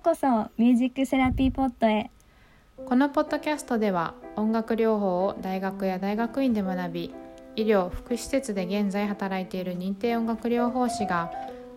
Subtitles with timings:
[0.00, 2.10] うこそミュージックセラピーポットへ。
[2.86, 7.14] このポッドキャストでは音楽療法を大学や大学院で学び
[7.54, 11.30] 医療福祉施設で現在働いている認定音楽療法士が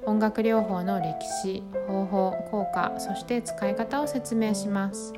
[0.06, 5.14] 音楽療法の歴史方法効果そして使い方を説明します。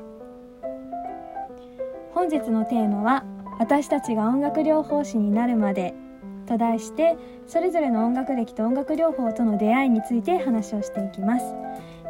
[2.12, 3.24] 本日のテーマは
[3.60, 5.94] 私たちが音楽療法士になるまで。
[6.46, 7.16] と題して
[7.48, 11.54] それぞれの音楽歴と音楽療法との出会いについて話をしていきます、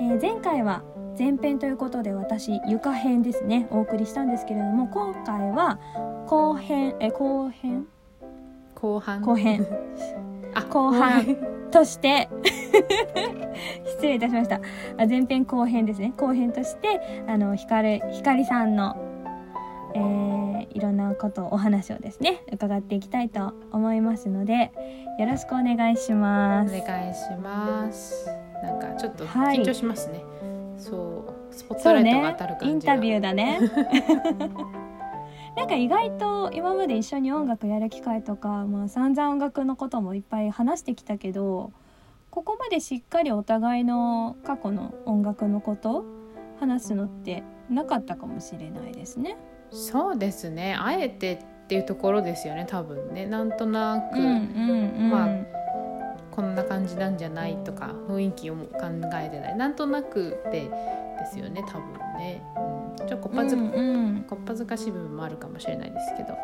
[0.01, 0.83] えー前回は
[1.19, 3.67] 前編ということで私床編ですね。
[3.71, 5.79] お送りしたんですけれども今回は
[6.27, 7.87] 後編え後編？
[8.75, 9.23] 後半。
[9.23, 9.67] 後編。
[10.55, 11.25] あ後半。
[11.71, 12.29] として
[13.87, 14.57] 失礼いたしました。
[14.57, 16.13] あ前編後編ですね。
[16.19, 18.95] 後編としてあのひかるひかりさんの、
[19.95, 24.73] えーいろんなことお話をですね伺っていきたいと思いますので
[25.19, 26.73] よろしくお願いしおます。
[26.73, 28.29] 願いします。
[28.63, 29.59] なんかちょっとはい。
[29.59, 30.23] 緊張しますね、
[30.79, 30.95] そ
[31.51, 32.33] うスポットライトがね。
[32.33, 32.71] 当たる感じが。
[32.71, 33.61] インタビューだね。
[35.57, 41.73] なんか意外と今まで一緒に音楽やる機会とか、まあ、散々音楽のこともいっぱい話してきたけど
[42.31, 46.05] ここまでしっかりお互いの過去の音楽のこと
[46.61, 49.39] 話すのってなかったかもしれないですね。
[49.71, 50.77] そうですね。
[50.79, 53.27] あえてっていうところですよね多分ね。
[53.27, 55.29] なんとなく、まあ
[56.31, 58.67] こんな感じなんじゃないとか雰囲気を考
[59.15, 59.57] えてない。
[59.57, 60.71] なんとなくで
[61.19, 64.25] ですよね多分ね、うん、ちょっとこっぱず、うんうん。
[64.29, 66.37] こっぱずかしい部分もあるかもしれないですけど。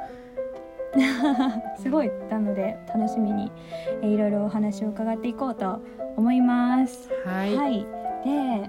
[1.81, 3.51] すごいなので楽しみに
[4.03, 5.81] えーいろいろお話を伺っていこうと
[6.17, 7.09] 思います。
[7.25, 7.87] はい、はい、
[8.25, 8.69] で、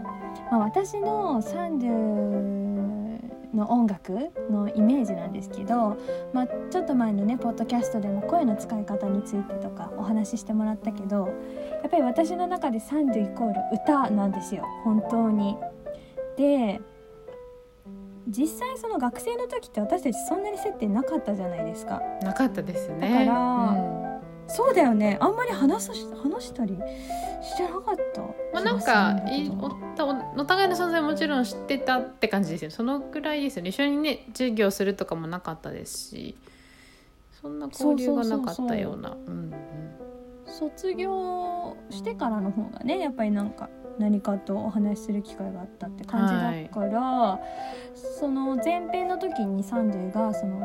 [0.49, 2.72] まあ、私の30
[3.53, 4.13] の音楽
[4.49, 5.97] のイメージなんですけど、
[6.33, 11.27] まあ、ちょっと前のねポッドキャストでも声の使い方についてとかお話ししてもらったけど
[11.81, 15.57] やっぱり私の中で30イコール歌なんですよ本当に。
[16.37, 16.81] で
[18.27, 22.01] 実際その学生の時って私たちそんなに接点なかったじゃないですか。
[22.21, 24.02] なかったですねだからうん
[24.47, 25.17] そうだよね。
[25.19, 26.77] あんまり話す話したり
[27.41, 28.21] してなかった。
[28.21, 32.71] まあ、なんかいおおお互いの存在もちろん知ってたって感じですよ。
[32.71, 33.69] そのくらいですよね。
[33.69, 36.35] 一緒にね授業するとかもなかったですし。
[37.41, 39.17] そんな交流がなかったような。
[40.45, 46.33] 卒業してからの方がねやっぱりなんか何かとお話しする機会があったって感じ
[46.63, 47.39] だから、
[48.19, 50.61] その前編の時にサンデーがその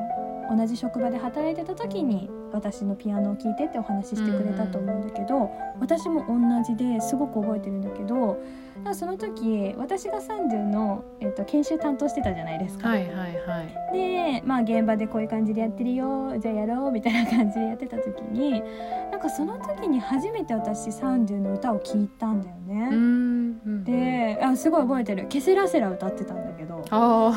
[0.56, 5.50] 同じ職場で働いてた時に私のピアノを聴いてってお話ししてくれたと思うんだけど、
[5.80, 8.40] 私も同じですごく覚えてるんだけど
[8.84, 12.88] だその時私がサンデーの、えっと研修担当してたじゃないですか。
[12.88, 13.92] はいはいはい。
[13.92, 18.62] でまあ現場でこういう感じでやってるよじゃあやろうみたいな感じでやってた時に
[19.10, 22.88] なんかその時に初めて私サンデュの歌を聴いたんだようね。
[22.90, 23.84] んうん。
[23.84, 26.84] であすごい覚えてる「ケセラセラ」歌ってたんだけど。
[26.90, 27.32] あ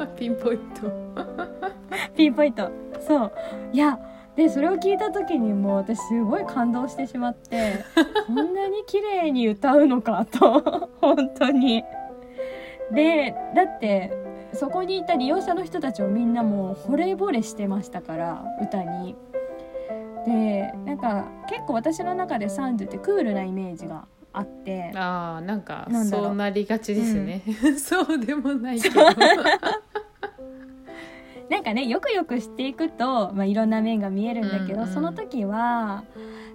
[0.00, 0.90] あ ピンポイント。
[2.16, 2.70] ピンポイント。
[3.00, 3.32] そう。
[3.72, 3.98] いや
[4.38, 7.84] でそれを聞いた時にもう私すごい感動してしまって
[8.28, 11.84] こんなに綺麗に歌うのかと 本当に。
[12.92, 14.12] でだって
[14.52, 19.16] そこにいた利用者の人たちもみんなもう惚れ惚れしてましたから歌に。
[20.24, 27.42] でなんか結構私の中でサンドゥってクールなイメージがあってああなんかそうなりがちですね、
[27.76, 29.00] そうでもないけど
[31.50, 36.04] なんかねよくよく知っていくと、まあ、いろんな面が見えるんだけど、うんうんその時は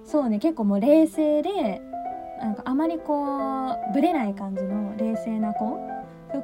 [0.06, 1.82] そうね結構もう冷静で
[2.42, 5.80] なんかあまりこうぶれない感じの冷静な子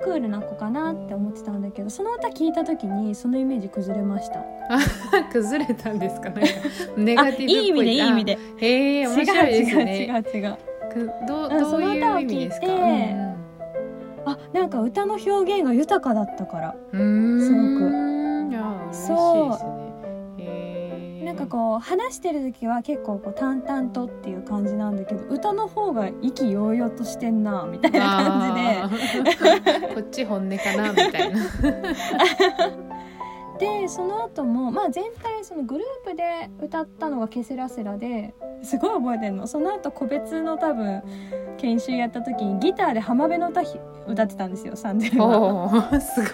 [0.04, 4.44] クールな子かなって思ってたんだけどその歌聞いた時にそのイメージ崩れました。
[5.34, 6.30] 崩れたんですか？
[6.30, 6.48] なんか
[6.96, 7.54] ネガティブっぽい。
[7.54, 8.36] いい意味でいい意味で。
[8.36, 10.58] あへえ面白いです違うね違う違う違う。
[10.94, 12.68] くどううんどういう意味ですか？
[12.68, 13.16] 聞いて
[14.26, 16.76] あなんか歌の表現が豊かだったから。
[16.94, 17.89] すごく
[19.00, 19.80] ですね
[20.38, 29.94] へえなんかこう話してる時は結構こう淡々とっていう感じなんだけど歌の方が意気揚々としてんなみたいな感じで。
[29.94, 31.40] こっち本音かなみたいな。
[33.60, 38.34] でその後もまあ全体そのグループで歌ったのが「ケセラセラで」
[38.64, 39.48] すごい覚えてんの。
[39.48, 41.04] その後個別の多分
[41.58, 43.78] 研修やった時にギターで浜辺の歌ひ
[44.08, 45.16] 歌ってたんですよサンデす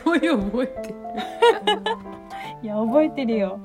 [0.04, 0.95] ごい覚えてる
[2.62, 3.60] いや覚えてるよ。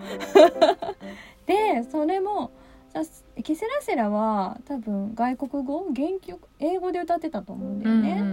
[1.46, 2.50] でそれも
[2.88, 3.00] さ
[3.42, 5.86] ケセラセラは多分外国語？
[5.94, 8.24] 原曲英語で歌ってたと思うんだよね、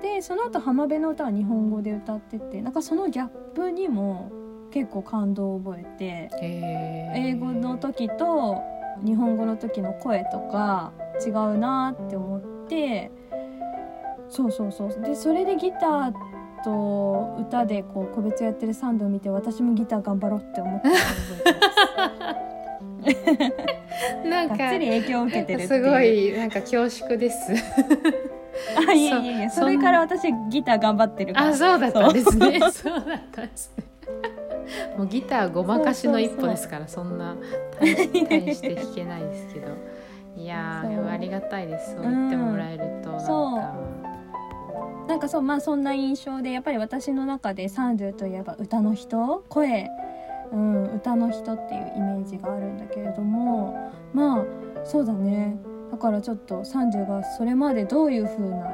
[0.00, 4.30] でその後浜辺の歌は日本語で歌っててなんかそのギャップにも
[4.70, 6.30] 結構感動を覚えて
[7.14, 8.62] 英語の時と
[9.04, 10.92] 日本語の時の声とか
[11.24, 13.10] 違うなって思って
[14.28, 15.00] そうそうそう。
[15.02, 16.12] でそれでギター
[16.64, 21.10] と歌でこう個別やってるサンドを見て私もギター頑張ろうって思ったのを覚
[23.06, 27.52] えてますなんか影響を受けてるすごいなんか恐縮です。
[28.88, 31.46] あいやいやいやそれから私ギター頑張ってるから。
[31.48, 32.60] あそうだったんですね。
[32.70, 32.92] そう。
[32.92, 33.84] だったんですね。
[34.96, 37.36] もうギターごまかしの一歩ですからそんな
[37.80, 37.94] 大
[38.24, 39.66] 大して弾けないですけど。
[40.34, 41.94] いやありがたいです。
[41.94, 43.74] そう言ってもらえると、なんか
[45.08, 49.88] なんかそうまあそんな印象でやっぱり私の中でサンドゥといえば歌の人声、
[50.52, 54.44] うん、歌の人っていうイメージがあるんだけれどもまあ
[54.84, 55.56] そうだね。
[55.90, 58.66] だからちょっとサンドゥがそれまでどういう風な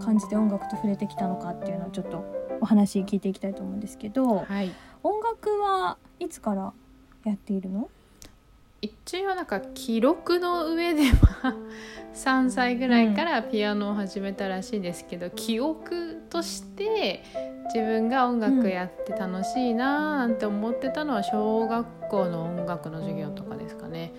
[0.00, 2.24] 感じで音楽と触れてきたのかっていうのをちょっと
[2.60, 4.72] お話聞いていきたいと思うんですけどはい。
[5.02, 6.72] 音楽はいつから
[7.24, 7.88] やっているの？
[8.84, 11.54] 一応なんか記録の上では
[12.14, 17.24] 3歳ぐらいからピアノを始めたらしいんですけど、記憶として
[17.74, 24.12] 自分が音楽やって楽しいなーなんて思ってたのは小学校の音楽の授業とかですかね。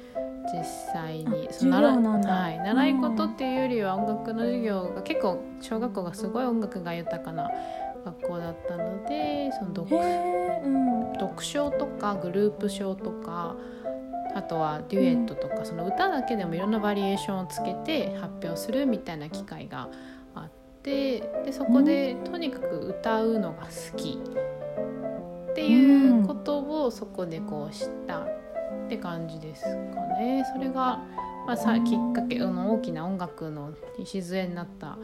[0.51, 0.63] 実
[0.94, 1.47] 際に。
[1.47, 2.31] あその授業なんだ。
[2.31, 7.51] はい、習い事っていうよりは音楽の授業が結構小学校がすごい音楽が豊かな
[8.03, 10.95] 学校だったのでその読うん。
[11.19, 13.56] 読書とかグループ書とか
[14.35, 19.89] あとはデュエットとか、その歌だけでもいろんなバリエーションをつけて発表するみたいな機会が
[20.35, 20.51] あっ
[20.83, 24.19] てでそこでとにかく歌うのが好き
[25.51, 29.69] っていうことをそこでこう知ったって感じですか
[30.19, 30.45] ね。
[30.53, 31.01] それが、
[31.47, 34.97] まあ、さきっかけあの大きな音楽の礎になった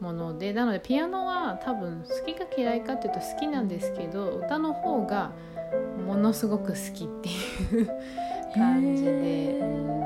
[0.00, 5.32] ものでなのでピアノは多分好きか嫌いかっていうと好きなんですけど歌の方が
[6.06, 7.90] ものすごく好きっていう
[8.54, 9.82] 感じで、へー。
[9.82, 9.98] うん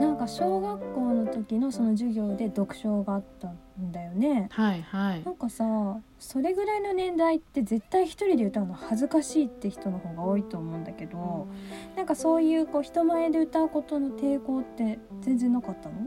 [0.00, 4.48] なんか小学校の時のその授業で読書があったんだよね。
[4.50, 5.22] はいはい。
[5.22, 11.48] なんかさそれぐらいの年代って絶対一人で歌うの恥ずかしいって人の方が多いと思うんだけど
[11.96, 16.06] なんかそういうこう人前で歌うことの抵抗って全然なかったの？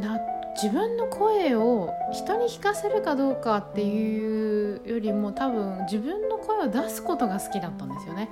[0.00, 0.20] な
[0.54, 8.28] 自分の声を人に聞かせるかどうかっていうよりも多分自分の声を出すことが好きだったんですよね。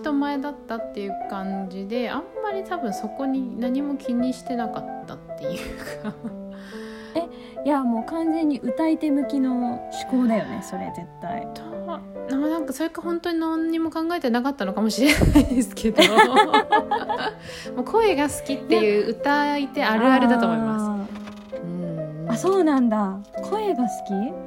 [0.00, 6.12] 人前だったっていう感じであんまり多分そこに何も気にしてなかったっていうか。
[7.64, 11.48] いやもう完全に歌い手向きの思考だよねそれ絶対。
[11.52, 11.62] と
[12.30, 16.00] ななんかそれか本当に何にも考えてなかったのかもしれないですけど。
[17.74, 21.60] もう声が好きっていう歌い手あるあるだと思います。
[21.60, 22.30] うん。
[22.30, 23.18] あそうなんだ。
[23.42, 23.88] 声が好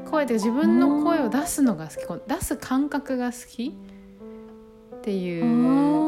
[0.06, 0.10] き？
[0.12, 2.30] 声で自分の声を出すのが好き。
[2.30, 3.76] 出す感覚が好き
[5.00, 6.00] っていう。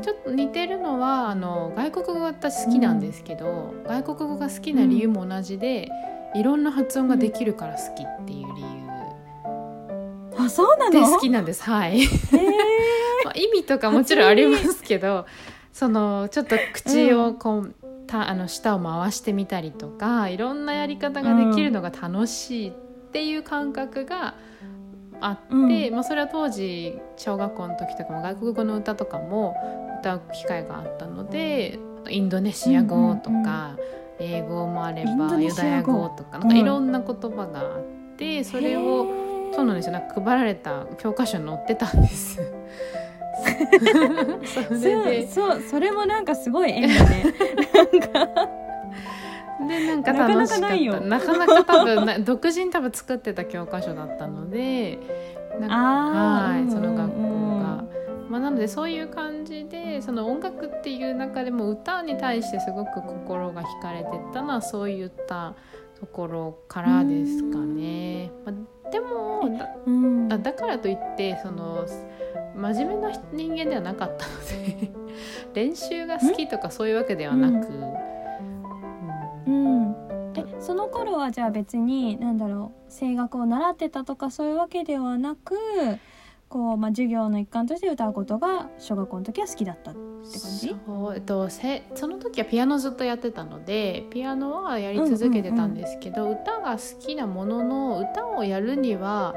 [0.00, 5.88] ちょっと似てるのはあの外国語が私好きなんですけど、外国語が好きな理由も同じで、
[6.34, 8.80] いろんな発音ができるから好きっていう理由。
[10.38, 10.90] あそうなの？
[10.90, 11.62] で好きなんです。
[11.64, 12.08] はい、へー。
[13.24, 15.26] まあ、意味とかもちろんありますけど
[15.72, 17.74] そのちょっと口をこう、
[18.06, 22.72] たあの舌を回してみたりとかいろんなやり方ができるのが楽しいっ
[23.12, 24.34] ていう感覚が
[25.20, 25.94] あって、うん。
[25.94, 29.56] まあ、それは当時小学校の時とかも外国語の歌とかも
[30.00, 31.78] 歌う機会があったので
[32.08, 33.76] インドネシア語とか、
[34.18, 37.82] 英語もあればユダヤ語とかなんかいろんな言葉があっ
[38.16, 39.06] て、それを
[39.52, 39.92] そうなんですよ。
[39.92, 42.40] なんか配られた教科書に載ってたんです。
[44.68, 45.26] それで。
[45.26, 47.24] そうそうそれもなんかすごい縁だね。
[47.92, 48.48] で なんか
[49.60, 50.68] なかな楽しかった。
[50.68, 54.98] かなかなか多分な 独自に多分作ってた教科書だったので
[55.60, 57.84] なんかはいその学校うんが。
[58.30, 65.54] まあ、なのでそういう感じでその音楽っていう中でも歌に対してすごく心が惹かれてったのはそういった
[65.98, 68.30] ところからですかね。
[68.46, 70.32] まあ、でもだうん。
[70.32, 71.84] あだからといってその
[72.54, 74.32] 真面目な人間ではなかったの
[74.64, 74.92] で
[75.52, 78.10] 練習が好きとかそういうわけではなく、うん
[79.50, 79.96] うん。
[80.36, 85.56] えその頃はじゃあ別に何だろう声楽を習ってたとかそういうわけではなく
[86.48, 90.76] こう、まあ、授業の一環として歌うことが小学校の時は好きだったって感じ？
[90.86, 99.34] そう、えっと、せその時はピアノずっとやってたのでピアノはやり続けてたんですけど、歌が好きなものの歌をやるには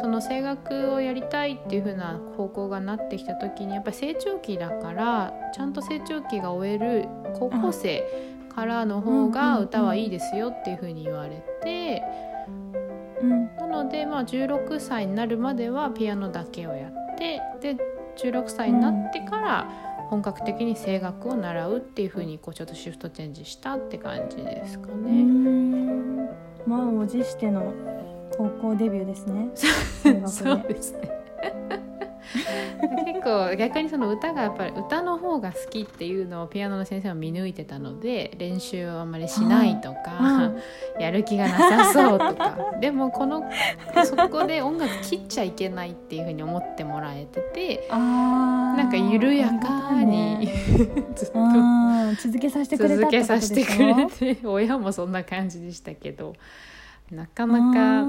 [0.00, 7.08] その声楽をやりたいっていう風な方向がなってきた時にやっぱり成長期だからちゃんと成長期が終える
[7.38, 8.04] 高校生
[8.56, 12.02] からの方が歌はいいですよっていう風に言われて。
[13.20, 17.76] うんなので、まあ、16歳になるまではピアノだけをやってで
[18.16, 19.68] 16歳になってから
[20.10, 25.22] 本格的に声楽を習うっていうふうにこうちょっとシフトチェンジしたって感じですかうね。
[25.22, 26.28] ん
[26.66, 27.72] 満を持しての
[28.36, 29.48] 高校デビューですね
[30.26, 31.10] そうでですね
[33.04, 40.52] 結構逆にその歌がやっぱり歌の方が好きっていうのをピアノの先生は見抜いてたので練習をあんまりしないとか、
[41.00, 42.56] やる気がなさそうとか。
[42.80, 43.44] でもこの
[44.04, 50.48] そこで音楽切っちゃいけないっていうふうに思ってもらえててなんか緩やかに、
[51.14, 51.38] ずっと。
[52.22, 56.34] 続けさせてくれた続けさせてくれて親もそんな感じでしたけど
[57.10, 58.04] なかなか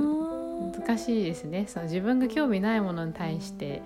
[0.77, 1.65] 難しいですね。
[1.67, 3.81] その自分が興味ないものに対して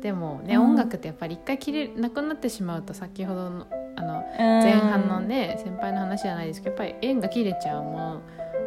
[0.00, 0.62] でもね、うん。
[0.70, 8.20] 音楽ってやっぱり一回切れなくなってしまうと先ほどのあの前前半のね、先輩の話じゃないですけどやっぱり縁が切れちゃうもの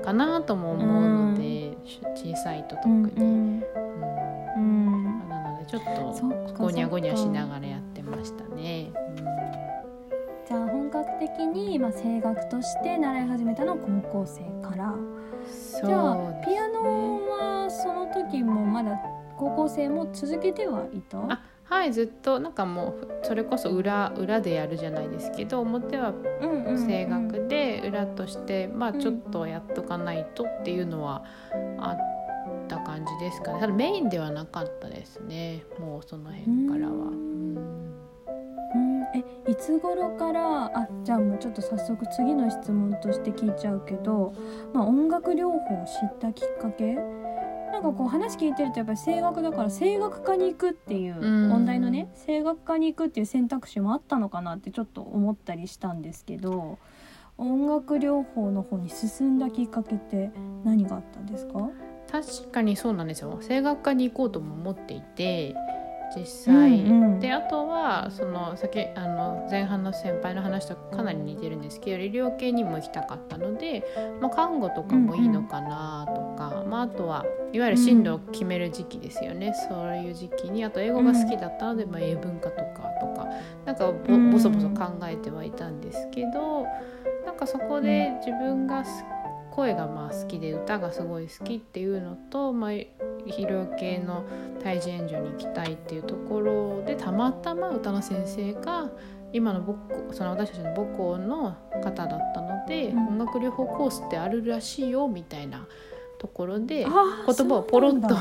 [0.04, 1.78] かなとも思うので、
[2.16, 3.60] 小さいと特に、うん
[5.30, 8.92] なのでちょっとゴニャゴニャしながらやってましたね。
[10.46, 14.92] じゃあ本格的に、まあ、声楽として習い始めたのは高校生から。
[14.92, 17.20] うんじゃあピアノ
[17.64, 18.92] はその時もまだ
[19.42, 21.18] 高校生も続けてはいた？
[21.18, 26.14] あはいずっとなんかもうそれこそ裏裏でやるじゃないですけど表は
[26.88, 29.00] 声楽で裏として、まあうん。
[29.00, 31.24] ちょっとやっとかないとっていうのは
[31.80, 33.60] あった感じですかね。
[33.62, 35.64] ただメインではなかったですね。
[35.80, 36.94] もうその辺からは。
[36.94, 37.58] うん。
[39.16, 40.66] えいつ頃から？
[40.66, 44.34] あじゃあもうちょっと早速次の質問として聞いちゃうけど、
[44.72, 46.98] まあ、音楽療法を知ったきっかけ？
[47.72, 51.52] なんかこう話聞いてるとやっぱり声楽だから声楽科に行くっていううん。
[51.54, 56.78] 音大のね声楽科に行くっていう選択肢もあったのかなってちょっと思ったりしたんですけど
[57.38, 60.32] 音楽療法の方に進んだきっかけって
[60.64, 61.70] 何があったんですか？
[62.12, 63.40] 確かにそうなんですよ。
[63.48, 65.56] 声楽科に行こうとも思っていて
[66.16, 67.20] 実際、うんうん。
[67.20, 73.84] であとはその先あの前半の先輩の話とかなり似てるんですけど医療系にも行きたかったので、
[74.22, 83.28] まあ、看護とかもいいのかなとか、まあ、あとはいわゆる進路を決める時期ですよね、そういう時期にあと英語が好きだったので、まあ、英文化とかとか
[83.66, 86.66] なんかぼうんぼそぼそ考えてはいたんですけど
[87.26, 89.04] なんかそこで自分がす
[89.52, 92.72] 声がまあ好きで歌がすごい好きっていうのと、まあ、
[93.26, 94.26] 医療系の
[94.64, 98.90] 胎児援助に行きたいっていうところでたまたま歌の先生が
[99.34, 103.08] 今の母校その私たちの母校の方だったので、うん。
[103.08, 105.68] 音楽療法コースってあるらしいよみたいな
[106.20, 108.16] ところで言葉をポロッと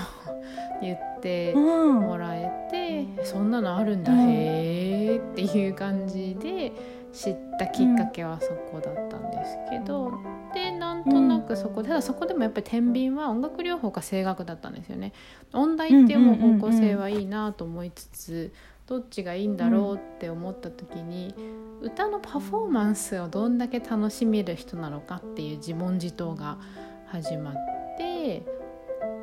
[0.80, 6.72] 言ってうんもらえて、そんなのあるんだ、うんへーっていう感じで
[7.12, 10.16] 知ったきっかけはそこだったんですけど、で
[10.94, 15.12] なんとなくそこで、ただそこでもやっぱり天秤は音楽療法か声楽だったんですよね。
[15.52, 18.52] 音大っていう方向性はいいなと思いつつ、
[18.86, 21.34] どっちがいいんだろうって思った時に、
[21.80, 26.58] 歌のパフォーマンスをどんだけ楽しめる人なのかっていう自問自答が
[27.06, 27.54] 始まっ
[27.96, 28.42] て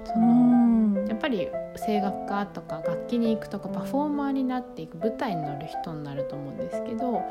[0.06, 0.28] その。
[0.28, 1.48] うんやっぱり
[1.86, 7.24] 声楽家とか楽器に行くとかパフォーマーになっていく舞台に乗る人になると思うんですけど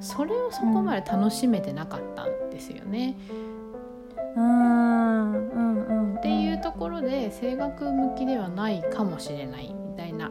[0.00, 3.16] それをそこまで楽しめてなかったんですよね。
[3.30, 3.41] うん
[4.36, 10.30] うんうんっていうところで声楽向きではないかもしれないみたいな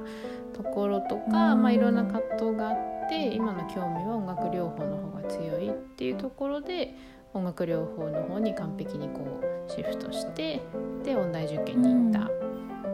[0.53, 6.95] ところとか、うんまあ、いろんな葛藤があって今の興味は音楽療法の方が強いっていうところで
[7.33, 10.61] 音楽療法の方に完璧にこうシフトして
[11.03, 12.41] で音大受験に行った。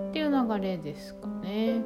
[0.08, 1.82] っていう流れですかね。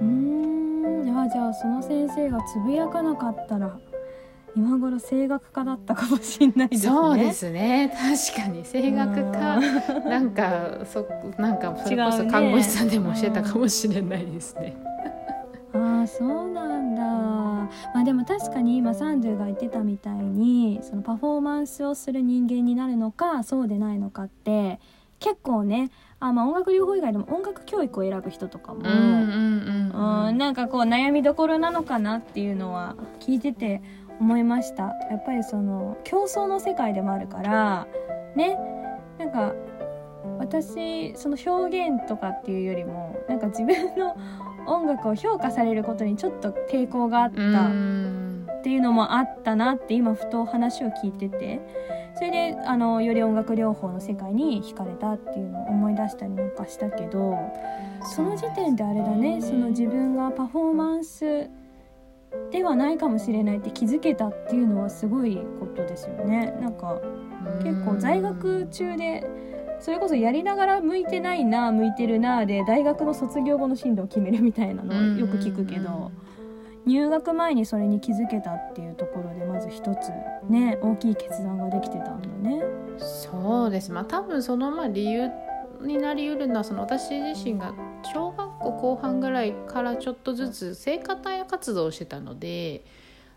[0.00, 1.04] うーん。
[1.04, 3.78] いやじゃあその先生がつぶやかなかったら
[4.54, 6.92] 今頃声楽家だったかもしれないですね。
[6.92, 7.92] そうですね
[8.34, 9.30] 確かに声楽家
[10.08, 11.06] なんかそ
[11.38, 14.76] なんかそれこそ看護師さんでもしてたかもしれないですね。
[15.74, 17.02] ああそうなんだ。
[17.02, 24.80] まあでも確かに今サンドゥが言ってたみたいにそのパフォーマンスをする人間になるのかそうでないのかって
[25.18, 25.90] 結構ね
[26.20, 33.82] あまあ音楽療法以外でも音楽教育を選ぶ人とかも、うんうんうんうんなんかこう悩みどころなのかなっていうのは聞いてて
[34.20, 34.84] 思いました。
[35.10, 37.86] やっぱりその競争の世界でもあるから
[38.34, 38.58] ね。
[39.18, 39.54] なんか
[40.38, 44.16] 私その表現とかっていうよりもなんか自分の
[44.66, 48.46] 音楽を評価されることにちょっと抵抗があったうん。
[48.60, 51.60] っていうのもあったなって今ふと話を聞いてて。
[52.14, 57.38] それであのより音楽療法の世界に惹かれたっていうのを思い出したりなんかしたけど
[58.02, 59.40] その時点であれだね。
[59.40, 61.48] その自分がパフォーマンス
[62.50, 66.54] ではないかもしれないって気づけたっていうのはすごいことですよね。
[66.60, 67.00] なんか
[67.62, 69.26] 結構在学中で
[69.80, 76.12] それこそやりながら向いてないな向いてるなで大学の卒業後の進路を決めるみたいなのをよく聞くけど
[76.86, 80.10] 入学前にそれに気づけたっていうところでまず一つ
[80.48, 82.62] ね大きい決断ができてたんだね。
[82.98, 85.30] そうですまあ多分そのまあ理由
[85.80, 87.74] になりうるのはその私自身が
[88.04, 92.84] 小学校後半ぐらいからちょっとずつ聖歌隊活動をしてたので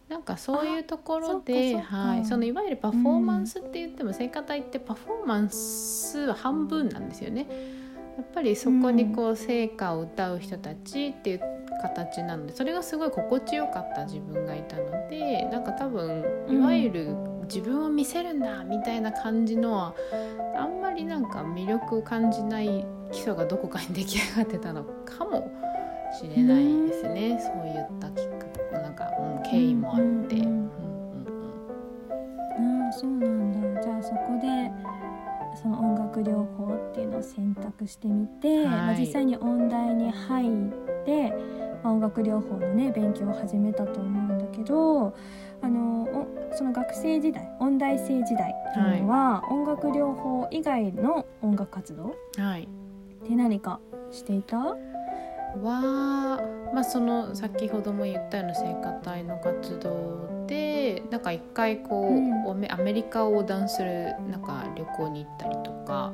[0.10, 7.48] なんかそういうところではい、そのいわゆるパフォーマンスって言っても、聖歌隊ってパフォーマンスは半分なんですよね。
[8.16, 11.42] やっぱりそこにこう聖歌を歌う人たちっていう
[11.82, 19.96] 形なのでそれがすごい心地よかった自分がいたのでなんか多分いわゆる自分を見せるんだみたいな感じのは
[20.58, 25.52] あんまりなんか魅力を感じない基礎がどこかに出来上がってたのかも
[26.18, 30.36] しれないですね、そういったきっかけなんか、うん、経緯もあって。
[30.36, 30.70] うん。
[32.90, 33.82] あそうなんだ。
[33.82, 34.72] じゃあそこで
[35.62, 41.34] その音楽療法っていうのを選択してみて、はい、まあ、実際に音大に入って
[41.86, 45.16] まあ、音楽療法のね勉強を始めたと思うんだけど
[45.62, 52.68] あのその学生時代音大生時代っていうのは、はい、音楽療法以外の音楽活動、はい、
[53.26, 53.80] って何か
[54.12, 54.58] していた？
[54.58, 54.76] は
[56.74, 66.14] まあその先ほども言ったような聖歌隊の活動でなんか一回こう、うん、アメリカを横断するなんか旅行に行ったりとか。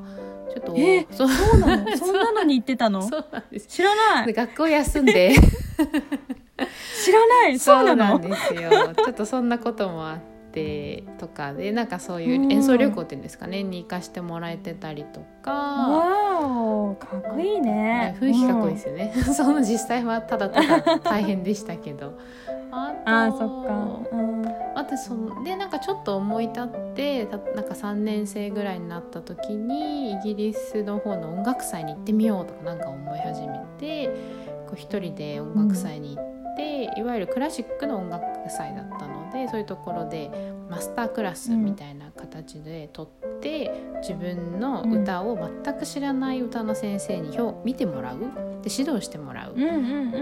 [0.54, 1.30] ちょっとえそう。
[1.30, 1.88] そうなの？
[1.98, 3.02] そんなのに行ってたの？
[3.02, 3.68] そうなんです。
[3.68, 4.34] 知らない。
[4.34, 5.32] 学校休んで。
[7.04, 7.58] 知らない？
[7.58, 8.70] そうなのですよ。
[8.94, 10.20] ちょっとそんなこともあっ
[10.52, 15.52] てとかでなんかそういう演奏旅行っていうんですかね、うん、に行かしてもらえてたりとか。
[15.52, 18.18] わかっこいいね。
[18.20, 22.18] 雰囲気かっこいいですよね、うん、 その実際はただただ大変でしたけど。
[22.72, 24.32] ああそっか、うん。
[24.76, 34.08] あとそのでなんかちょっと思い立ってなんか3年生ぐらいになった時にイギリスの方の音楽祭に行ってみようとかなんか思い始めて
[34.68, 36.31] こう一人で音楽祭に行って、うん、
[36.98, 40.30] いわゆるクラシックの音楽祭だったのでそういうところで
[40.70, 43.72] マスタークラスみたいな形で取って、
[44.02, 48.20] 自分の歌を全く知らない歌の先生に見てもらう。
[48.62, 49.56] で指導してもらう。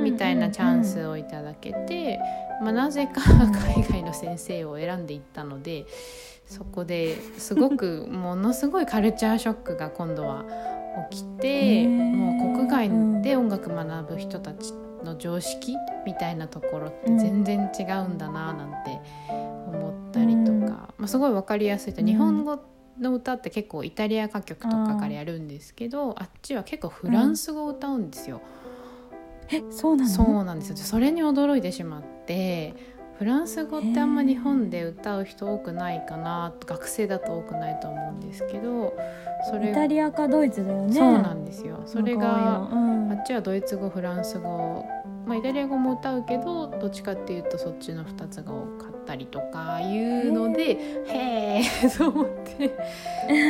[0.01, 2.19] みたいなチャンスをいただけて。
[2.61, 3.21] まあ、なぜか
[3.75, 5.85] 海外の先生を選んでいったので
[6.45, 10.45] そこですごくものすごいカルチャーショックが今度は
[11.09, 14.73] 起きてもう国外で音楽学ぶ人たち
[15.03, 15.75] の常識
[16.05, 18.99] みたいなところって全然違うんだななんて
[19.67, 22.59] 思ったりとか、まあ、すごい分かりやすいと日本語
[22.99, 28.41] の歌って結構イタリア歌曲とかからやるんですけどあっちは結構フランス語を歌うんですよ。
[29.51, 30.09] えそうなの？
[30.09, 30.75] そうなんですよ。
[30.77, 32.75] それに驚いてしまって
[33.19, 36.53] フランス語ってあんま日本で歌う人多くないかな。
[36.65, 38.93] 学生だと多くないと思うんですけど
[39.49, 40.93] それイタリアかドイツだよね。
[40.93, 41.83] そうなんですよ。
[41.85, 44.85] それが、うん、あっちはドイツ語フランス語。
[45.25, 52.27] まあ、イタリア語も歌うけどどっちかっていうとそっちの2つが多かったりとかいうのでへえと思っ
[52.57, 52.73] て。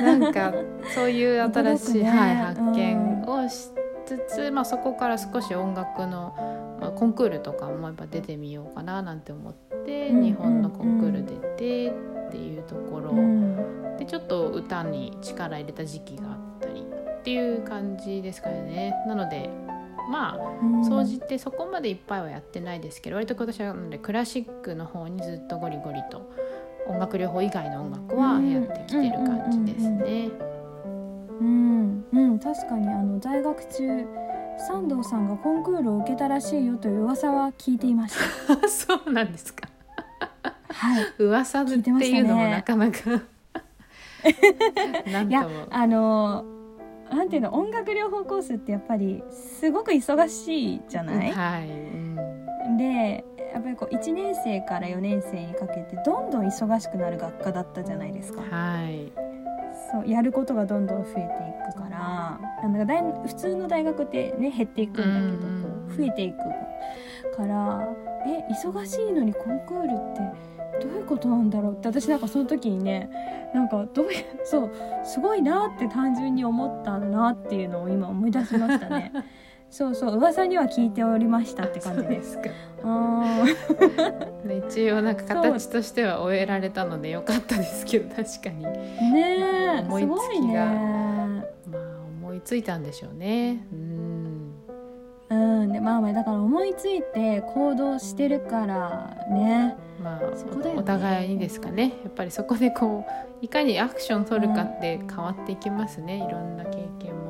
[0.01, 0.51] なんか
[0.95, 3.88] そういう新しい、ね、はい、発見をして。
[4.17, 11.93] つつ、まあ、そこから少し音楽の、まあ、コンクールとかもやっぱ出てみようかななんて思って、日本のコンクール出て
[12.30, 18.95] っていうところ、うん、でちょっと歌に力入れた時期があったりっていう感じですかね。
[19.08, 19.50] なので
[20.12, 26.32] まあ総じてそこまでいっぱいはやってないですけど割と今年はなのでクラシックの方にずっとゴリゴリと
[26.88, 30.30] 音楽療法以外の音楽はやってきてる感じですね。
[31.41, 31.78] うん
[32.12, 34.06] うん、確かにあの在学中
[34.67, 38.15] 三藤さんがコンクールを受けたらしいよという噂は聞いていまし
[38.48, 38.67] た。
[38.67, 39.69] そうなんですか。
[40.69, 41.06] はい。
[41.19, 42.98] 噂っていうのもなかなか。
[45.28, 46.43] いやあの
[47.10, 58.41] なんていうの音楽療法コースってやっぱりすごく忙しいじゃない、はい、うん、でやっぱりこう1年生から4年生にかけてどんどん忙しくなる学科だったじゃないですか。
[58.41, 59.28] はい
[59.91, 61.25] そうやることがどんどん増えてい
[61.73, 66.38] くからなんか大普通の大学ってね減っていくんだけど、こう増えていく
[67.36, 67.88] から
[68.28, 70.49] え忙しいのにコンクールって
[70.86, 73.10] どういうことなんだろうって私なんかその時にね
[73.54, 74.71] なんかどういうそう
[75.04, 79.12] すごいなって単純に思ったなっていうのを今思い出しましたね。
[79.69, 82.39] そうそう噂には聞いておりましたって感じです。
[82.84, 83.45] あ
[84.67, 88.63] 一応なんか形としては終えられたのでよかったですけど確かに。
[88.63, 91.82] ね思いつきが、ね、まあ
[92.21, 93.65] 思いついたんでしょうね。
[93.71, 94.53] うん。
[95.29, 95.36] う
[95.67, 95.71] ん。
[95.71, 99.75] でまあまあだから思いついて行動してるからね。
[100.01, 101.93] まあ、ね、お互いにですかね。
[102.03, 107.28] やっぱりそこでこういかにアクション取るかって変わっていきますね、うん、いろんな経験も。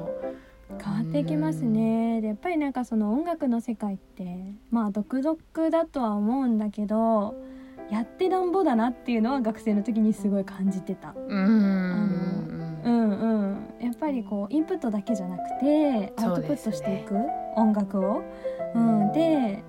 [0.81, 2.21] 変わっできますね。
[2.21, 7.35] でやっぱりなんかその音楽の世界ってまあ独特だとは思うんだけど
[7.89, 11.13] やってなんぼだなっていうのは学生の時にすごい感じてた。
[11.15, 12.49] うん。
[12.83, 17.15] うんうん、やっぱりこうインプットだけじゃなくてアウトプットしていく、
[17.55, 18.23] 音楽を。
[18.75, 19.63] うん、で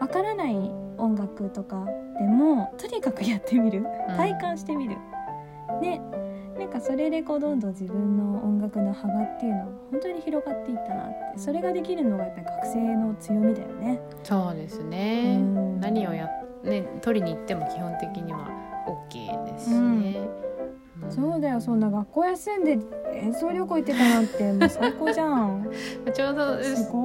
[0.00, 0.54] わからない
[0.96, 1.86] 音楽とか
[2.18, 3.84] でもとにかくやってみる。
[4.16, 4.96] 体感してみる。
[5.80, 6.00] で
[6.58, 14.00] なんかそれでこうどんどん自分の音楽の幅っていうのは本当に広がっていったなってそれができるのがやっぱり学生の強みだよね。
[14.24, 15.80] そうですね、うん。
[15.80, 16.28] 何をや
[16.64, 18.48] ね取りに行っても基本的には
[18.86, 20.18] OK ですしね、
[21.06, 21.10] ん。
[21.10, 22.78] そうだよそんな学校休んで
[23.14, 25.70] 演奏旅行行ってたなんてもう最高じゃん。
[26.12, 26.58] ちょうど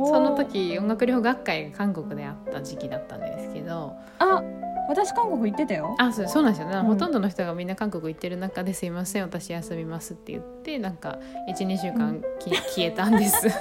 [0.08, 4.42] その時音楽療法学会が韓国であった時期だったんですけどあ
[4.88, 5.96] 私韓国行ってたよ。
[5.98, 6.67] あそうそうなんですよ。
[6.69, 6.84] ね、うん。
[6.86, 11.19] ほとんどの人がみんな韓国行ってる中ですいません私休みますって言ってなんか
[11.50, 13.48] 12週間き、消えたんです。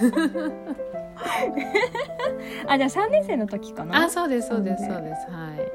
[2.66, 4.04] あじゃあ3年生の時かな？
[4.04, 5.30] あそうですそうですそそううです。
[5.30, 5.72] はい。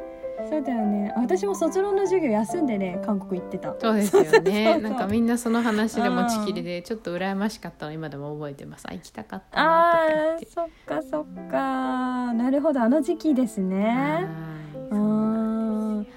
[0.49, 1.13] そうだよね。
[1.17, 3.75] 私も卒論の授業休んでね韓国行ってた。
[3.79, 4.77] そうですよね。
[4.79, 7.91] なんかみんなその話で持ちきりでちょっと羨ましかったの。
[7.91, 8.85] 今でも覚えてます。
[8.89, 9.93] あ行きたかったな
[10.35, 12.33] あそっかそっか。
[12.33, 12.81] なるほど。
[12.81, 14.25] あの時期ですね。
[14.25, 16.07] はいうん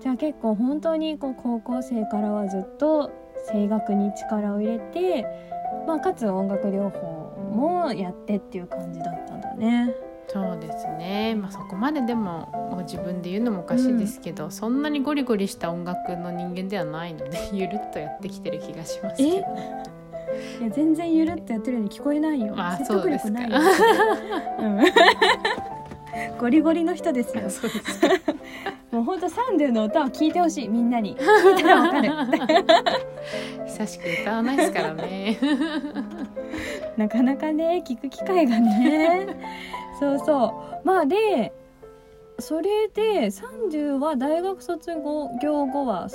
[0.00, 3.10] じゃあ結構本当にこう高校生からはずっと
[3.50, 5.26] 声楽に力を入れて、
[5.86, 9.94] まあ、かつ音楽療法もやってっていう感じだったんだね。
[10.28, 19.28] そうですね、まあ、そこまででも自分で言うのもおかしいですけど、そんなにゴリゴリした音楽の人間ではないので ゆるっとやってきてる気がしますけど。
[19.28, 22.54] いや全然ゆるっとやってるように聞こえないよ。
[22.56, 23.58] まあ説得力ないよ。
[26.38, 27.48] ゴリゴリの人ですよ。
[27.50, 28.08] そうですか
[28.90, 31.16] もう本当サンデーの歌を聞いてほしいみんなに。
[31.16, 32.10] 聞いたらわかる。
[33.66, 35.38] 久しく歌わないですからね
[36.96, 39.26] なかなかね聞く機会がね
[39.98, 40.46] そうそ
[40.84, 41.52] うまあで
[42.38, 44.90] それで30は大学卒
[45.40, 46.08] 業後は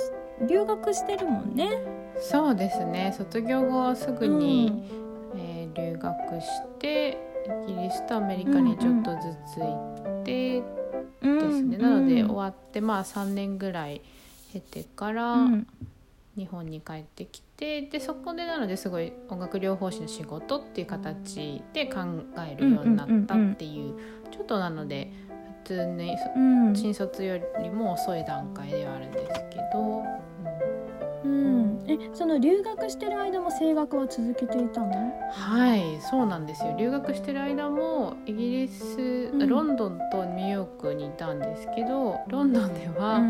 [0.46, 1.70] 留学してるもんね。
[2.20, 4.82] そうですね卒業後はすぐに、
[5.34, 6.46] えー留学し
[6.80, 7.16] て
[7.68, 10.62] イギリスとアメリカにちょっとずつ行って
[11.20, 14.02] うんですね、なので終わってまあ3年ぐらい
[14.52, 15.66] 経てからうん。
[16.36, 21.98] 日本に帰ってきてでそこでなのですごい音楽療法士の仕事っていう形で考
[22.46, 23.96] えるようになったっていう
[24.30, 25.12] ちょっとなので
[25.64, 26.76] 普通にうん。
[26.76, 30.04] 新卒よりも遅い段階ではあるんですけど、
[31.24, 31.57] うん、
[31.88, 34.88] えその留学してる間も声楽は続けていたの？
[35.30, 36.74] はいそうなんですよ。
[36.78, 39.38] 留学してる間もイギリス、ん。
[39.48, 43.20] ロンドンとニューヨークにいたんですけどロンドンでは、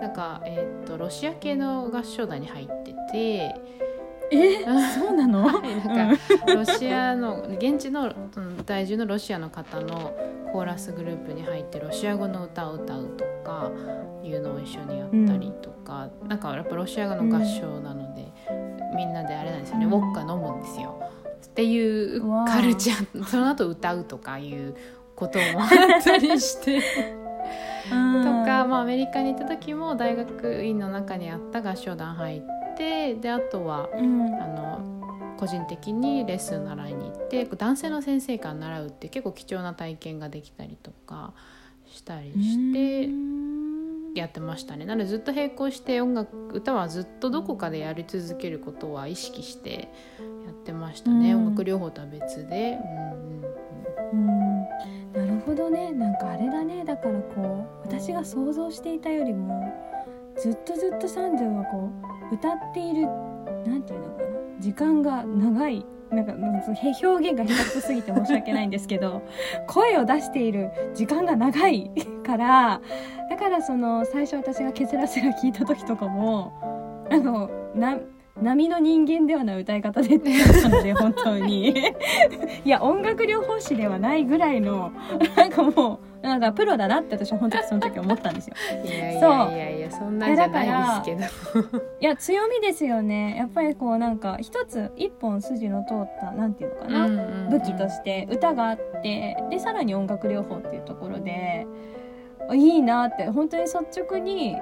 [0.00, 3.54] なんか、えー、とロシア系の合唱団に入ってて。
[4.32, 5.42] えそうなの？
[5.44, 8.12] はいなんかロシアの現地の
[8.64, 10.14] 在住のロシアの方の
[10.52, 13.70] コーラスグループに入ってロシア語の歌を歌うとか
[14.22, 18.32] いうのを一緒にやったりとか、なんかやっぱロシア語の合唱なので、
[18.94, 19.92] みんなであれなんですよね、うん。
[19.92, 21.00] ウォッカ飲むんですよ。
[21.44, 24.74] っていうカルチャーその後歌うとかいう
[25.16, 25.68] こともあっ
[26.02, 26.80] たりして。
[27.88, 27.90] と
[28.44, 32.42] か、まあ、アメリカに行った時も大学院の中にあった合唱団入っ
[32.76, 34.34] てであとはうん。
[34.34, 34.99] あの
[35.40, 41.32] 個人的にレッスン習いに行って男性の先生から習うって結構貴重な体験ができたりとか
[41.86, 43.40] したりしてうん。
[44.14, 44.84] やってましたね。
[44.84, 49.88] なのでずっと並行して音楽歌はずっとどこかでやり続けることは意識して
[50.44, 51.46] やってましたね、うん。
[51.46, 52.78] 音楽療法とは別で。
[54.12, 54.60] うん
[55.12, 55.92] なるほどね。
[55.92, 56.84] なんかあれだね。
[56.84, 59.72] だからこう私が想像していたよりも
[60.36, 61.90] ずっとずっとサンジョはこ
[62.30, 63.06] う歌っている
[63.64, 65.84] なんていうのかな時間が長い。
[66.10, 69.22] なんか表現が下手くそすぎて申し訳ないんですけど
[69.68, 71.88] 声を出している時間が長い
[72.26, 72.80] から
[73.30, 76.52] だからその最初私が「ケセラセラ」聞いた時とかも
[77.08, 77.96] なんかもうな
[78.42, 81.74] 波の人間ではない歌い方でってなったので本当に。
[82.64, 84.92] いや音楽療法士ではないぐらいの
[85.36, 88.54] なんかもうなんかプロだなって私は本当にその時思ったんですよ。
[89.20, 89.50] そう
[89.90, 91.78] やいやいやそんなんじゃないですけど。
[92.00, 93.36] いや強みですよね。
[93.36, 97.08] やっぱりこうなんか一つ一本筋の通ったなんていうのかな、
[97.50, 101.66] 武器として歌があってでさらに音楽療法っていうところで
[102.48, 104.56] あいいなって本当に率直に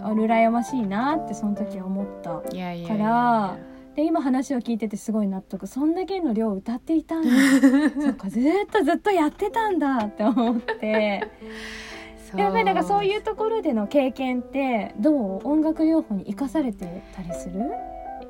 [0.00, 2.42] あ羨ましいなってその時は思った。
[2.52, 3.56] いやいやいやから
[3.96, 5.66] で今話を聞いててすごい納得。
[5.66, 7.30] そんだけの量歌っていたんだ。
[8.00, 11.26] そっかずーっとずっとやってたんだって思って
[12.36, 15.48] やっぱりなんかそういうところでの経験ってどう？
[15.48, 17.60] 音楽療法に生かされてたりする？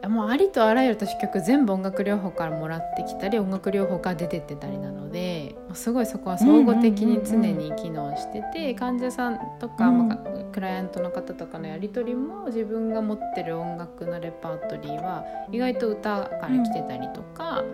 [0.08, 10.18] もうありとあらゆる私曲全部音楽療法からもらってきたり音楽療法から出てってたりなのですごいそこは総合的に常に機能してて患者さんとか、まあ、
[10.52, 17.64] クライアントの方とかのやり取りも自分が持ってる音楽のレパートリーは意外と歌から来てたりとか。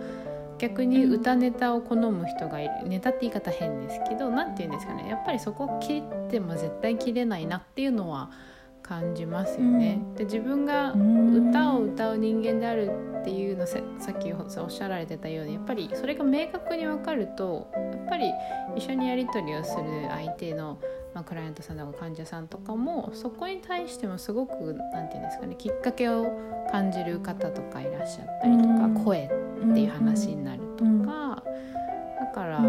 [0.57, 8.31] 逆に歌ネタを好む人がいるネタって言い方変ですけど何て言うんですかねやっぱりそこ切っても絶対切れないなっていうのは
[8.81, 9.99] 感じますよね。
[9.99, 12.91] うん、で自分が歌を歌う人間である
[13.21, 18.31] っていうのさっきおっしゃられてたようにやっぱりそれが明確に分かるとやっぱり
[18.75, 20.77] 一緒にやり取りをする相手の、
[21.15, 26.37] まあ、クライアントさんとか患者さんとかもそこに対してもすごく何て言うんですかねきっかけを
[26.69, 31.41] 感じる方とかいらっしゃったりとか、うん、声っていう話になるとか、うん、だ
[32.33, 32.59] から、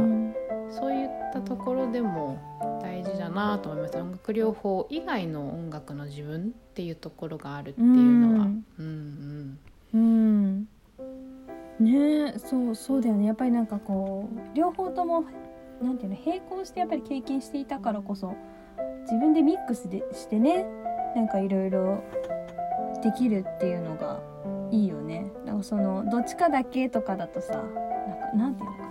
[0.70, 2.38] そういったところでも
[2.80, 3.98] 大事だなと思います。
[3.98, 8.44] 音楽療法以外の音楽の自分っていうところがあるっていうのは。
[8.44, 8.64] うん。
[8.78, 9.58] うん
[9.94, 10.68] うん、
[11.80, 13.26] ねそうそうだよね。
[13.26, 15.24] やっぱりなんかこう両方とも
[15.82, 18.34] なんていうの並行してやっぱり経験していたからこそ
[19.02, 20.66] 自分でミックスでしてね
[21.14, 22.02] なんかいろいろ
[23.02, 24.20] できるっていうのが
[24.70, 25.30] いいよね。
[25.44, 28.82] なんかそのどっちかだけとかだとさなんかなんていうのか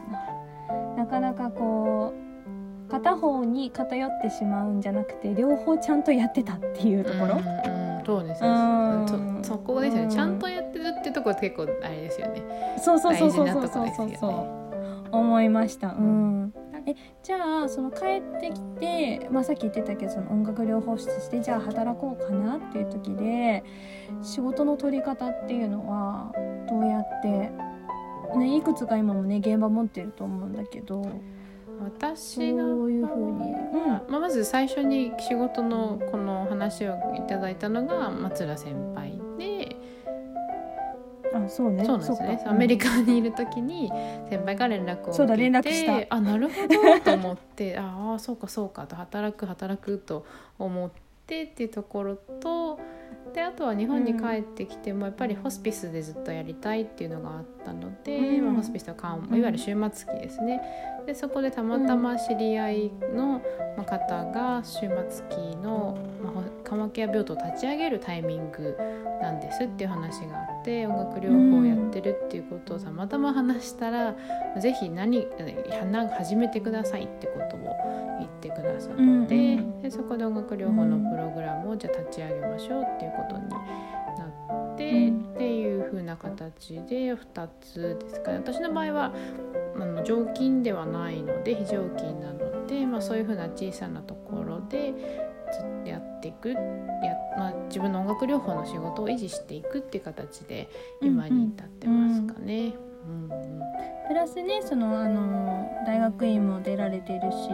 [0.95, 2.13] ななかなかこ
[2.87, 7.25] う片方に偏ってしまうんじゃなくて両方ちゃんとやってたっていうところ。
[7.25, 8.49] うんうん、そうですね。
[9.43, 12.41] そそこですよね、ちゃんとやってるってところ結構あれですよね。
[12.79, 14.65] そうそうそうそうそうそうそうそう。
[15.11, 15.89] 思いました。
[15.89, 16.53] うん。
[16.87, 18.05] えじゃあその帰
[18.37, 23.63] ってきて、まあ、さっき言ってたけどその音楽療法士としてじゃあ働こうかなっていう時で
[24.21, 26.31] 仕事の取り方っていうのは
[26.69, 27.51] どうやって、
[28.37, 31.05] ね、いくつか今もね現場持ってると思うんだけど。
[31.77, 39.24] 私がそういうふうに、うんまあ、まず最初に仕事のこの話をいただいたのが松浦先輩で
[41.35, 41.83] あそうね。
[41.85, 42.43] そうなんですね。
[42.45, 43.89] アメリカにいる時に
[44.29, 46.15] 先輩から連絡を受けてそうだ連絡した。
[46.15, 50.25] あなるほど と思ってああそうかそうかと働く働くと
[50.57, 50.91] 思っ
[51.27, 52.79] てっていうところと
[53.33, 60.61] であとは日本に帰ってきてもやっぱりホスピスでずっとやりたいっていうのがあったので、うん、まあ、ホスピスとかいわゆる終末期ですね
[61.05, 63.41] でそこでたまたま知り合いの
[63.85, 68.75] 方が終末期の、まあ、緩和ケア病棟を立ち上げるタイミング
[69.21, 74.15] なんですっていう話があって音楽療法をやってるっていうことをたまたま話したら、
[74.55, 75.27] うん、ぜひ何
[76.17, 79.27] 始めてくださいってことを言ってくださって、うん、
[79.81, 83.43] でそこで音楽療法のプログラムをじゃあ立ち上げましょうっていうことに
[84.75, 88.37] て、うん、っていう風な形で2つですかね。
[88.37, 89.13] 私の場合は
[89.75, 94.93] あの常勤ではないので非常勤なので、まあ、そういうふうな小さなところで
[95.51, 96.57] ずっとやっていくや、
[97.37, 100.69] まあ、自分の音楽療法の仕事を維持していくっていう形で
[101.01, 102.73] 今に至ってますかね。
[103.07, 103.61] うんうん、
[104.07, 107.49] プラスねそのあの大学院も出られているし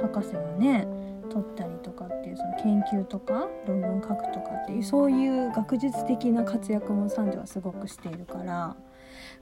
[0.00, 0.86] 博士もね
[1.28, 8.76] 取ったりとかっていうその研究とか論文書くとかっていうそういう学術的な活躍もサンジはすごくしているから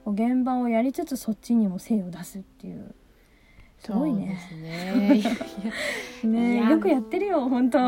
[0.05, 2.95] 現場をやりつつそっちにも精を出すっていう
[3.79, 4.37] すごいね。
[6.23, 7.77] ね よくやってるよ本当。
[7.77, 7.81] い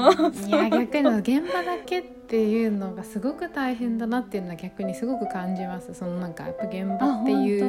[0.51, 5.93] や逆に現場だけっていうのがすごく大変だなっていうのは逆にすごく感じます。
[5.93, 7.65] そのなんかやっぱ現場っていう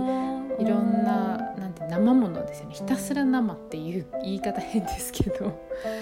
[0.58, 1.54] いろんな
[1.90, 2.74] 生ものですよね。
[2.74, 5.52] ひたすら生っていう言い方変ですけど、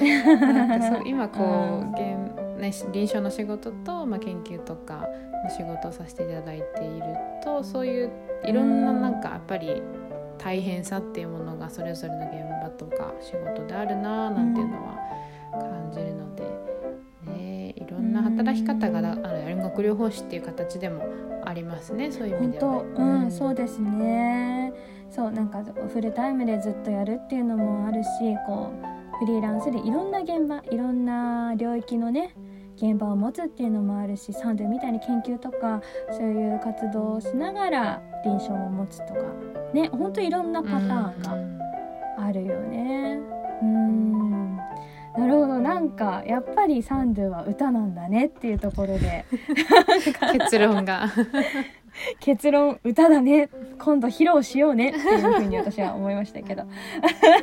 [0.41, 5.09] なんかそう今こう現ね臨床の仕事とまあ研究とか
[5.45, 7.07] の仕事をさせていただいている
[7.43, 8.11] とそういう
[8.45, 9.83] いろんななんかやっぱり
[10.37, 14.99] 大変さっていうものがそれぞれの現場とか仕事であるななんていうのは
[15.53, 16.45] 感じるので、
[17.27, 21.05] ね、いろんな働き方がある音楽療法士っていう形でも
[21.45, 24.73] ありますねそういう意味では、うん、そうですね
[25.11, 28.09] そうなんかフルタイムでずっとやるっていうのもあるし
[28.47, 32.35] こうフリーランスでいろんな現場いろんな領域のね
[32.77, 39.21] 現場を持つっていうのもあるしサンドみたいに研究とかそういう活動をしながら臨床を持つとか
[39.75, 41.59] ねほんといろんなパターンが
[42.19, 43.21] あるよね。
[43.63, 44.57] うん。
[44.57, 45.59] なるほど。
[45.59, 49.25] なんかやっぱりサンドゥは歌なんだねっていうところで。
[50.39, 51.07] 結論が。
[52.21, 53.49] 結論歌だね。
[53.79, 54.91] 今度披露しようね。
[54.91, 56.65] っていうふうに私は思いましたけど。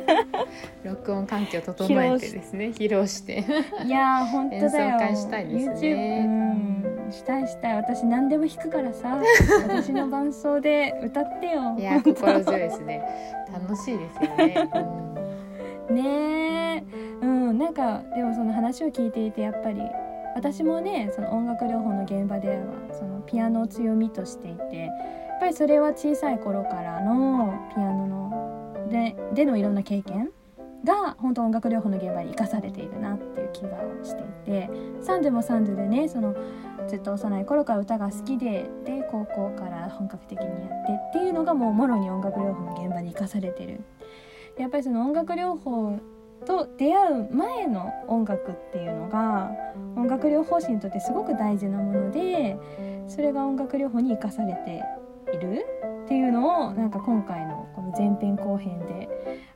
[0.84, 2.66] 録音環境整えてですね。
[2.66, 3.44] 披露して。
[3.84, 4.98] いや本当だよ。
[4.98, 6.24] 会したいですね。
[6.26, 7.12] うん。
[7.12, 7.76] したいしたい。
[7.76, 9.20] 私何でも弾くからさ。
[9.68, 11.76] 私の伴奏で歌ってよ。
[11.78, 13.02] いや心強いですね。
[13.52, 14.68] 楽しいですよね、
[15.88, 16.84] うん、ねえ
[17.22, 17.58] うん。
[17.58, 19.80] なんかでもその話を聞いていてやっぱり
[20.36, 24.88] 私もねその音楽療法の現場ではそのピアノを強みとしていてや
[25.36, 30.30] っぱりそれは小さい頃からのピアノのででのいろんな経験
[30.84, 34.70] が本当音楽療法の現場に生かされているなっていう気がしていて
[35.00, 36.36] サンジもサンジでねその
[36.86, 43.80] ずっと幼い頃から歌が好きでで高校から本格的にやってっていうのがもうもろに音楽療法の現場に生かされてる。
[44.58, 45.98] やっぱりその音楽療法
[46.46, 49.50] と出会う前の音楽っていうのが
[49.96, 52.56] 音楽療法士にとってすごく大事なもので
[53.08, 54.82] それが音楽療法に生かされて
[55.36, 55.64] いる
[56.04, 59.08] っていうのをなんか今回のこの前編後編で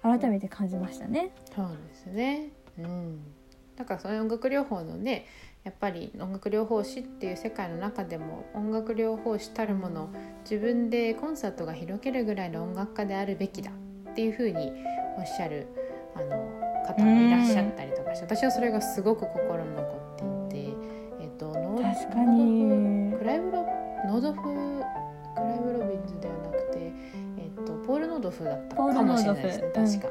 [0.03, 1.31] 改めて感じましたね。
[1.55, 2.49] そうですね、
[2.79, 3.21] うん、
[3.77, 5.27] だからその音楽療法のね
[5.63, 10.11] やっぱり音楽療法士っていう世界の中でも音楽療法士たるもの
[10.43, 14.73] 自分でコンサートが開けるぐらいの音楽家であるべきだっていうふうに
[15.19, 15.67] おっしゃる
[16.17, 16.60] あの
[16.95, 20.01] 方もいらっしゃったりとかして、私はそれがすごく心に残
[20.47, 20.77] っていて、
[21.21, 23.17] えっと、ノー確かに。
[23.19, 23.67] クライブロ
[24.07, 24.49] ノードフク
[25.37, 26.93] ライブ・ロビンズではなくて、
[27.39, 30.09] えっと、ポール・ノードフだったかもしれないですね確か。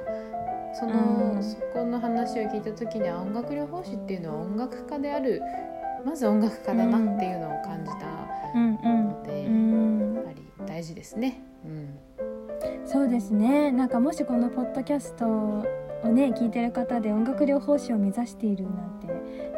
[0.73, 5.41] その、うん、そこの話を聞いた時には音楽療法士っていうのは音楽家である
[6.05, 8.05] まず音楽家だなっていうのを感じた
[8.55, 11.41] ので、うん、やっぱり大事ですね。
[11.65, 11.99] うん。
[12.85, 13.71] そうですね。
[13.71, 15.65] なんかもしこのポッドキャスト
[16.03, 19.07] をね聞いてる方で音楽療法士を目指しているなんて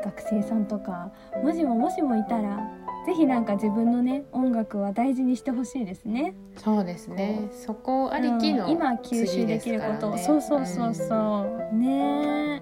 [0.04, 1.12] 学生さんとか
[1.44, 2.60] もしももしもいたら
[3.06, 6.36] ぜひなんか自分のね音楽は大事にしてほしいですね。
[6.58, 7.50] そうですね。
[7.52, 12.62] そこありきの、うん、今吸収できること、そうそうそうそう、うん、ね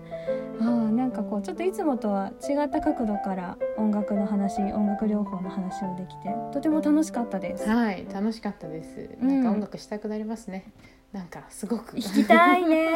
[0.62, 7.68] あなんかこうちょっといつもとは違った角度から音楽の話音楽療法の話をできてとても楽しかったです。
[7.68, 9.10] はい楽しかったです。
[9.20, 10.72] なんか音楽したくなりますね。
[11.12, 12.00] なんかすごく。
[12.00, 12.90] 弾きたいね。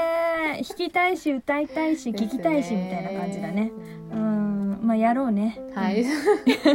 [0.55, 3.71] 弾きたいし歌いたいし聞きたいしみたいな感じだね。
[4.11, 5.59] うんまあやろうね。
[5.73, 6.05] はい。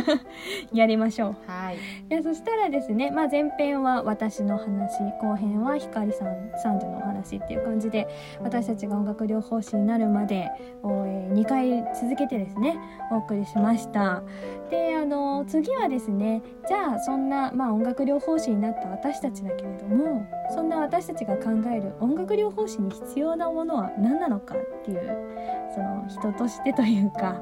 [0.72, 1.36] やりましょう。
[1.46, 1.78] はい。
[2.08, 8.08] でそしたらですね、まあ前編は私の話、後編はひかりさん三女のお話っていう感じで、
[8.40, 10.48] 私たちが音楽療法士になるまで
[10.82, 12.78] を、えー、2回続けてですね、
[13.10, 14.22] お送りしました。
[14.70, 25.28] で、あの次はですね、じゃあそんなまあ音楽療法士になった私たちだけれども、そんな私たちが考える音楽療法士に必要なものは何なのかっていう
[25.74, 27.40] その人としてというか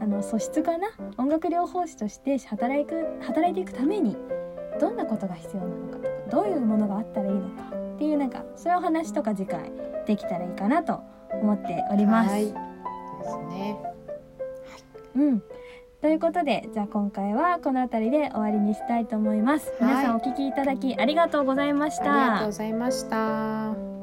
[0.00, 4.16] あの素質かな音楽療法士として働く働いていくために
[4.80, 7.62] どんなことが必要なのかとかどういうものがあったらいいのか
[7.94, 9.72] っていうなんかそういうお話とか次回
[10.06, 11.00] できたらいいかなと
[11.42, 12.30] 思っております。
[12.30, 13.76] はい、ですね。
[15.16, 15.42] うん
[16.00, 19.72] ということでじゃあ今回はこの辺りで終わりにしたいと思います。
[19.80, 22.04] 皆さんお聞きいただきありがとうございました。
[22.04, 23.97] ありがとうございました。